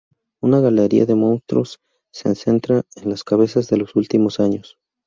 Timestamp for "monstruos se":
1.13-2.33